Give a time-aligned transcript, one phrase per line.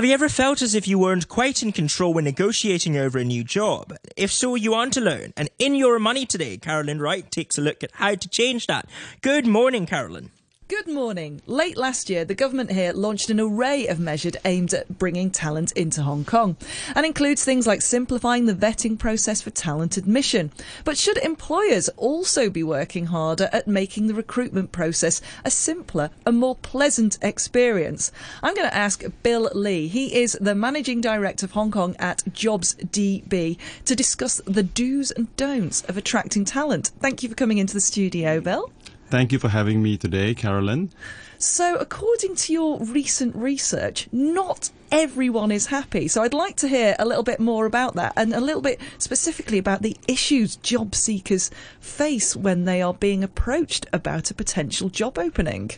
[0.00, 3.22] Have you ever felt as if you weren't quite in control when negotiating over a
[3.22, 3.94] new job?
[4.16, 5.34] If so, you aren't alone.
[5.36, 8.88] And in Your Money today, Carolyn Wright takes a look at how to change that.
[9.20, 10.30] Good morning, Carolyn.
[10.70, 11.42] Good morning.
[11.48, 15.72] Late last year, the government here launched an array of measures aimed at bringing talent
[15.72, 16.56] into Hong Kong
[16.94, 20.52] and includes things like simplifying the vetting process for talent admission.
[20.84, 26.38] But should employers also be working harder at making the recruitment process a simpler and
[26.38, 28.12] more pleasant experience?
[28.40, 29.88] I'm going to ask Bill Lee.
[29.88, 35.34] He is the managing director of Hong Kong at JobsDB to discuss the do's and
[35.36, 36.92] don'ts of attracting talent.
[37.00, 38.70] Thank you for coming into the studio, Bill.
[39.10, 40.90] Thank you for having me today, Carolyn.
[41.36, 46.06] So, according to your recent research, not everyone is happy.
[46.06, 48.80] So, I'd like to hear a little bit more about that and a little bit
[48.98, 54.88] specifically about the issues job seekers face when they are being approached about a potential
[54.88, 55.72] job opening.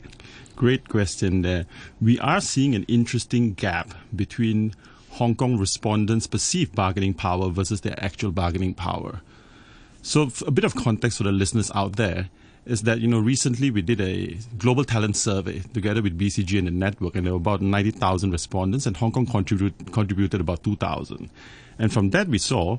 [0.54, 1.64] Great question there.
[2.02, 4.74] We are seeing an interesting gap between
[5.12, 9.22] Hong Kong respondents' perceived bargaining power versus their actual bargaining power.
[10.02, 12.28] So, a bit of context for the listeners out there
[12.64, 16.66] is that you know recently we did a global talent survey together with BCG and
[16.66, 20.62] the network, and there were about ninety thousand respondents, and Hong Kong contributed contributed about
[20.62, 21.30] two thousand,
[21.78, 22.78] and from that we saw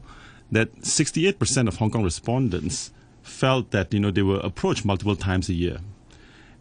[0.51, 4.85] that sixty eight percent of Hong Kong respondents felt that you know they were approached
[4.85, 5.79] multiple times a year,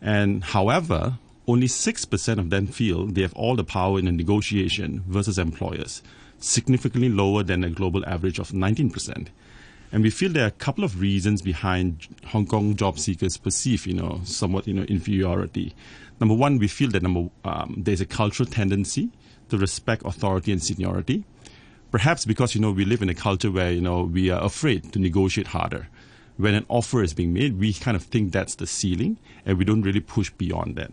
[0.00, 1.18] and however.
[1.44, 6.00] Only 6% of them feel they have all the power in a negotiation versus employers,
[6.38, 9.26] significantly lower than a global average of 19%.
[9.92, 13.86] And we feel there are a couple of reasons behind Hong Kong job seekers perceive,
[13.86, 15.74] you know, somewhat, you know, inferiority.
[16.18, 19.10] Number one, we feel that number um, there's a cultural tendency
[19.50, 21.24] to respect authority and seniority.
[21.90, 24.94] Perhaps because you know we live in a culture where you know we are afraid
[24.94, 25.88] to negotiate harder.
[26.38, 29.66] When an offer is being made, we kind of think that's the ceiling, and we
[29.66, 30.90] don't really push beyond that.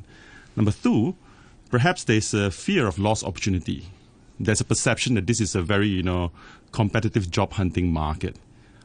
[0.58, 1.16] Number two,
[1.70, 3.86] perhaps there's a fear of lost opportunity.
[4.42, 6.34] There's a perception that this is a very you know
[6.74, 8.36] competitive job hunting market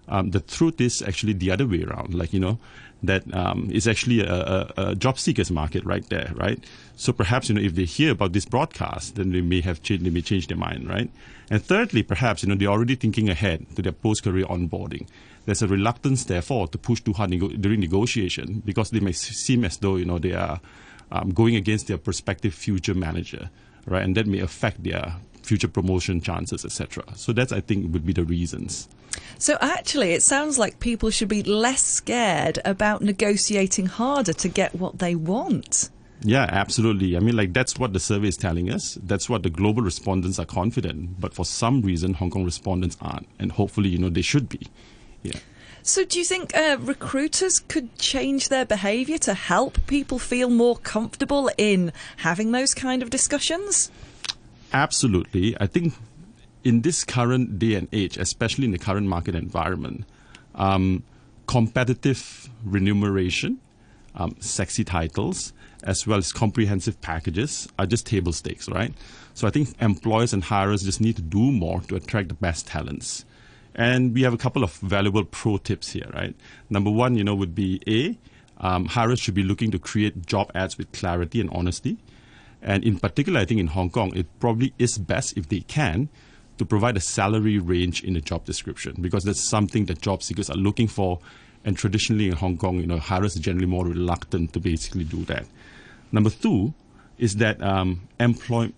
[0.09, 2.15] um, the truth is actually the other way around.
[2.15, 2.59] Like, you know,
[3.07, 6.63] that um, is actually a, a, a, job seekers market right there, right?
[6.97, 10.05] So perhaps, you know, if they hear about this broadcast, then they may have changed,
[10.05, 11.11] they may change their mind, right?
[11.51, 15.07] And thirdly, perhaps, you know, they're already thinking ahead to their post-career onboarding.
[15.45, 19.77] There's a reluctance, therefore, to push too hard during negotiation because they may seem as
[19.77, 20.61] though, you know, they are
[21.13, 23.51] um, going against their prospective future manager,
[23.87, 24.03] right?
[24.03, 27.05] And that may affect their future promotion chances, etc.
[27.17, 28.89] So that's, I think, would be the reasons.
[29.39, 34.75] So actually, it sounds like people should be less scared about negotiating harder to get
[34.75, 35.91] what they want.
[36.23, 37.17] Yeah, absolutely.
[37.17, 38.99] I mean, like that's what the survey is telling us.
[39.03, 41.21] That's what the global respondents are confident.
[41.21, 44.67] But for some reason, Hong Kong respondents aren't, and hopefully, you know, they should be.
[45.23, 45.39] Yeah.
[45.83, 50.79] So, do you think uh, recruiters could change their behaviour to help people feel more
[50.79, 53.91] comfortable in having those kind of discussions?
[54.75, 55.57] Absolutely.
[55.61, 55.95] I think
[56.65, 60.05] in this current day and age, especially in the current market environment,
[60.57, 61.05] um,
[61.47, 63.59] competitive remuneration,
[64.17, 65.53] um, sexy titles,
[65.85, 68.93] as well as comprehensive packages are just table stakes, right?
[69.35, 72.67] So I think employers and hirers just need to do more to attract the best
[72.67, 73.25] talents.
[73.77, 76.35] And we have a couple of valuable pro tips here, right?
[76.69, 78.19] Number one, you know, would be A,
[78.59, 81.99] um, hirers should be looking to create job ads with clarity and honesty.
[82.65, 86.09] And in particular, I think in Hong Kong, it probably is best if they can
[86.57, 90.49] to provide a salary range in the job description because that's something that job seekers
[90.49, 91.19] are looking for.
[91.65, 95.25] And traditionally in Hong Kong, you know, hirers are generally more reluctant to basically do
[95.25, 95.47] that.
[96.11, 96.73] Number two
[97.19, 98.09] is that um,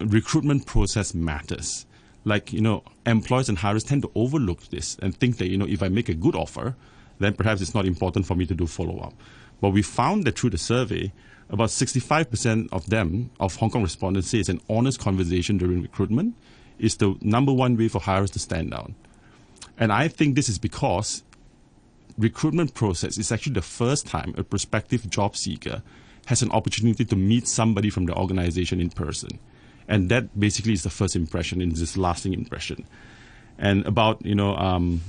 [0.00, 1.86] recruitment process matters.
[2.24, 5.66] Like, you know, employers and hirers tend to overlook this and think that, you know,
[5.66, 6.74] if I make a good offer,
[7.18, 9.14] then perhaps it's not important for me to do follow up.
[9.60, 11.12] But we found that through the survey,
[11.48, 16.34] about 65% of them, of Hong Kong respondents, say it's an honest conversation during recruitment
[16.78, 18.92] is the number one way for hires to stand out.
[19.78, 21.22] And I think this is because
[22.18, 25.82] recruitment process is actually the first time a prospective job seeker
[26.26, 29.38] has an opportunity to meet somebody from the organization in person.
[29.88, 32.86] And that basically is the first impression, and this lasting impression.
[33.58, 35.02] And about, you know, um,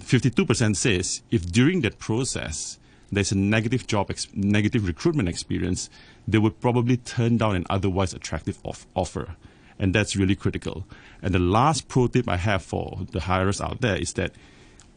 [0.00, 2.78] 52% says if during that process
[3.10, 5.88] there's a negative job, ex- negative recruitment experience,
[6.26, 9.36] they would probably turn down an otherwise attractive off- offer.
[9.78, 10.86] And that's really critical.
[11.22, 14.32] And the last pro tip I have for the hirers out there is that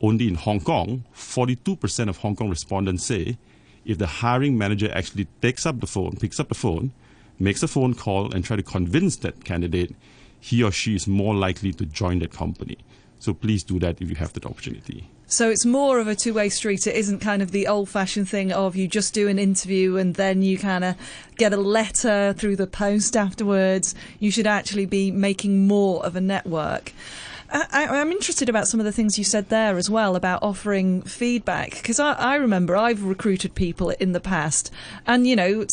[0.02, 3.38] only in Hong Kong, 42% of Hong Kong respondents say
[3.86, 6.92] if the hiring manager actually takes up the phone, picks up the phone,
[7.40, 9.96] makes a phone call, and try to convince that candidate,
[10.40, 12.78] he or she is more likely to join that company.
[13.20, 15.10] So please do that if you have that opportunity.
[15.28, 16.88] So it's more of a two way street.
[16.88, 20.16] It isn't kind of the old fashioned thing of you just do an interview and
[20.16, 20.96] then you kind of
[21.38, 23.94] get a letter through the post afterwards.
[24.20, 26.94] You should actually be making more of a network.
[27.52, 31.02] I, am interested about some of the things you said there as well about offering
[31.02, 34.72] feedback because I, I, remember I've recruited people in the past,
[35.08, 35.66] and you know,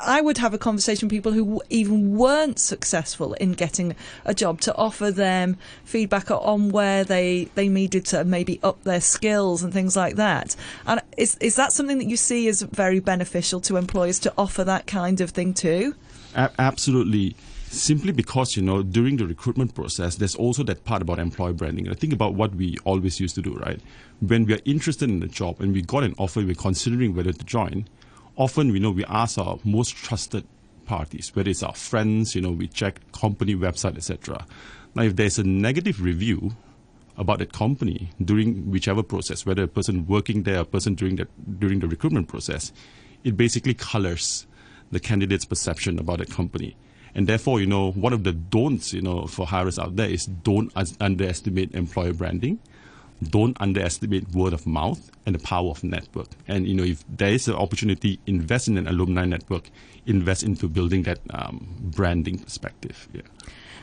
[0.00, 4.60] I would have a conversation with people who even weren't successful in getting a job
[4.62, 9.72] to offer them feedback on where they, they needed to maybe up their skills and
[9.72, 10.56] things like that.
[10.86, 14.64] And is, is that something that you see as very beneficial to employers to offer
[14.64, 15.94] that kind of thing too?
[16.34, 17.36] A- absolutely
[17.70, 21.86] simply because you know during the recruitment process there's also that part about employer branding
[21.86, 23.80] and think about what we always used to do right
[24.20, 27.30] when we are interested in a job and we got an offer we're considering whether
[27.30, 27.86] to join
[28.38, 30.46] often we know we ask our most trusted
[30.86, 34.46] parties, whether it's our friends, you know, we check company website, etc.
[34.94, 36.56] Now, if there's a negative review
[37.18, 41.26] about that company during whichever process, whether a person working there, a person during the
[41.58, 42.72] during the recruitment process,
[43.24, 44.46] it basically colors
[44.90, 46.76] the candidate's perception about a company.
[47.14, 50.26] And therefore, you know, one of the don'ts, you know, for hirers out there is
[50.26, 52.60] don't underestimate employer branding
[53.22, 56.28] don't underestimate word of mouth and the power of network.
[56.46, 59.70] And you know, if there is an opportunity, invest in an alumni network,
[60.06, 63.08] invest into building that um, branding perspective.
[63.12, 63.22] Yeah.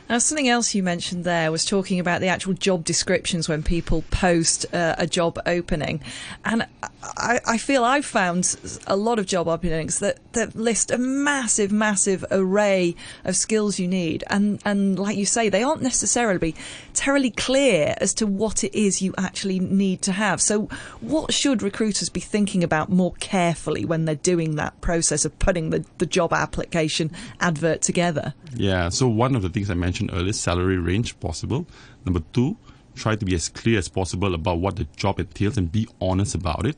[0.08, 4.04] Now, something else you mentioned there was talking about the actual job descriptions when people
[4.10, 6.00] post uh, a job opening.
[6.44, 6.64] And
[7.02, 8.56] I, I, feel I've found
[8.86, 12.94] a lot of job openings that, that list a massive, massive array
[13.24, 14.22] of skills you need.
[14.28, 16.54] And, and like you say, they aren't necessarily
[16.94, 20.40] terribly clear as to what it is you actually need to have.
[20.40, 20.68] So,
[21.00, 25.70] what should recruiters be thinking about more carefully when they're doing that process of putting
[25.70, 28.34] the, the job application advert together?
[28.54, 31.66] Yeah, so one of the things I mentioned earlier, salary range possible.
[32.04, 32.56] Number two,
[32.94, 36.34] try to be as clear as possible about what the job entails and be honest
[36.34, 36.76] about it.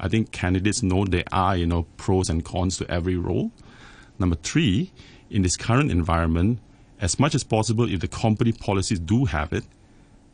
[0.00, 3.50] I think candidates know there are, you know, pros and cons to every role.
[4.18, 4.92] Number three,
[5.30, 6.60] in this current environment,
[7.00, 9.64] as much as possible, if the company policies do have it,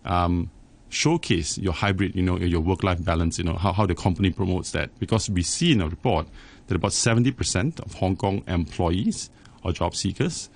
[0.05, 0.51] um,
[0.89, 4.71] showcase your hybrid, you know, your work-life balance, you know, how, how the company promotes
[4.73, 4.97] that.
[4.99, 6.27] Because we see in a report
[6.67, 9.31] that about 70% of Hong Kong employees
[9.63, 10.49] or job seekers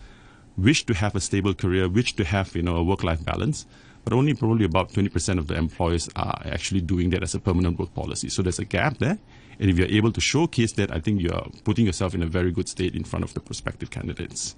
[0.57, 3.67] wish to have a stable career, wish to have you know a work-life balance,
[4.05, 7.79] but only probably about 20% of the employers are actually doing that as a permanent
[7.79, 8.29] work policy.
[8.29, 9.19] So there's a gap there.
[9.61, 12.53] And if you're able to showcase that, I think you're putting yourself in a very
[12.53, 14.57] good state in front of the prospective candidates.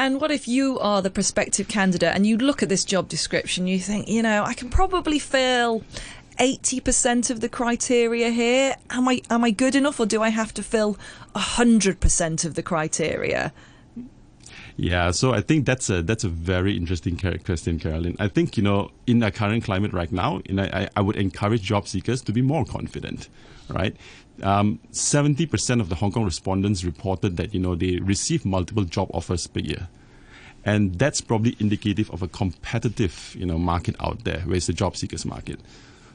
[0.00, 3.66] And what if you are the prospective candidate and you look at this job description,
[3.66, 5.82] you think, you know, I can probably fill
[6.38, 8.76] 80% of the criteria here.
[8.88, 10.96] Am I am I good enough or do I have to fill
[11.36, 13.52] 100% of the criteria?
[14.76, 18.16] Yeah, so I think that's a that's a very interesting question, Carolyn.
[18.18, 21.62] I think you know in our current climate right now, know, I, I would encourage
[21.62, 23.28] job seekers to be more confident,
[23.68, 23.96] right?
[24.42, 28.44] Um, seventy um, percent of the Hong Kong respondents reported that you know they receive
[28.44, 29.88] multiple job offers per year,
[30.64, 34.72] and that's probably indicative of a competitive you know market out there, where it's the
[34.72, 35.60] job seekers market.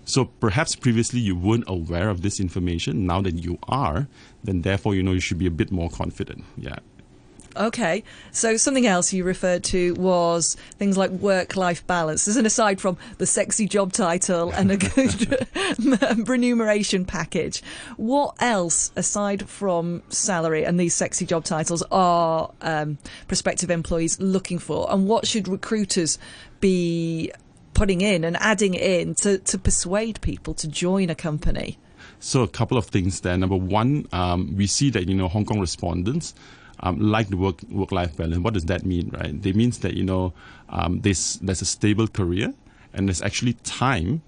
[0.06, 3.08] So perhaps previously you weren't aware of this information.
[3.08, 4.08] Now that you are,
[4.44, 6.44] then therefore you know you should be a bit more confident.
[6.58, 6.78] Yeah.
[7.58, 8.04] Okay.
[8.32, 12.28] So something else you referred to was things like work-life balance.
[12.28, 15.48] As an aside from the sexy job title and a good
[16.28, 17.64] remuneration package,
[17.98, 24.60] what else aside from salary and these sexy job titles are um, prospective employees looking
[24.60, 26.18] for, and what should recruiters
[26.60, 27.32] be
[27.74, 31.78] putting in and adding in to, to persuade people to join a company?
[32.20, 33.38] So a couple of things there.
[33.38, 36.34] Number one, um, we see that you know Hong Kong respondents
[36.86, 38.38] um, like the work work life balance.
[38.38, 39.34] What does that mean, right?
[39.46, 40.34] It means that you know
[40.70, 42.54] um, there's there's a stable career
[42.94, 44.22] and there's actually time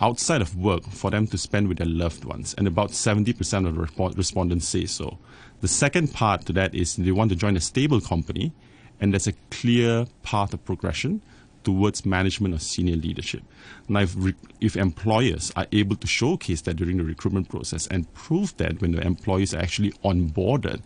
[0.00, 3.66] outside of work for them to spend with their loved ones, and about seventy percent
[3.66, 5.18] of the respondents say so.
[5.60, 8.52] The second part to that is they want to join a stable company,
[9.00, 11.22] and there's a clear path of progression
[11.62, 13.42] towards management or senior leadership.
[13.88, 18.12] Now, if, re- if, employers are able to showcase that during the recruitment process and
[18.12, 20.82] prove that when the employees are actually onboarded,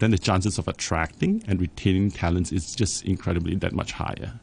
[0.00, 4.40] then the chances of attracting and retaining talents is just incredibly that much higher.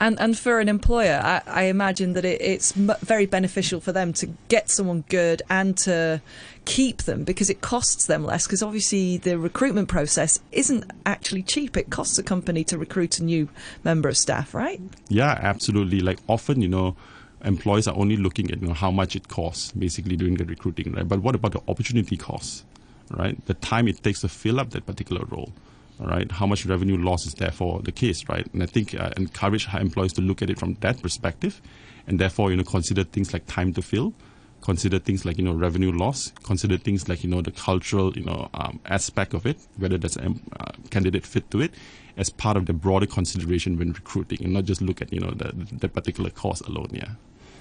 [0.00, 3.92] And and for an employer, I, I imagine that it, it's m- very beneficial for
[3.92, 6.20] them to get someone good and to
[6.64, 8.44] keep them because it costs them less.
[8.44, 11.76] Because obviously the recruitment process isn't actually cheap.
[11.76, 13.48] It costs a company to recruit a new
[13.84, 14.80] member of staff, right?
[15.08, 16.00] Yeah, absolutely.
[16.00, 16.96] Like often, you know,
[17.44, 20.92] employers are only looking at you know how much it costs basically doing the recruiting,
[20.94, 21.06] right?
[21.06, 22.64] But what about the opportunity costs?
[23.10, 23.44] Right?
[23.46, 25.52] The time it takes to fill up that particular role,
[25.98, 28.46] right, how much revenue loss is therefore the case, right?
[28.52, 31.60] And I think uh, encourage employees to look at it from that perspective,
[32.06, 34.14] and therefore you know consider things like time to fill,
[34.60, 38.24] consider things like you know revenue loss, consider things like you know the cultural you
[38.24, 40.26] know um, aspect of it, whether that's a
[40.60, 41.72] uh, candidate fit to it,
[42.16, 45.30] as part of the broader consideration when recruiting, and not just look at you know
[45.30, 46.88] the the particular course alone.
[46.92, 47.10] Yeah.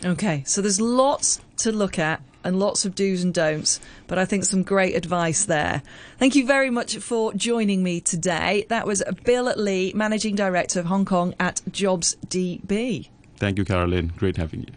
[0.04, 4.26] Okay, so there's lots to look at and lots of do's and don'ts, but I
[4.26, 5.82] think some great advice there.
[6.18, 8.66] Thank you very much for joining me today.
[8.70, 13.10] That was Bill Lee, Managing Director of Hong Kong at JobsDB.
[13.38, 14.14] Thank you, Carolyn.
[14.18, 14.68] Great having you.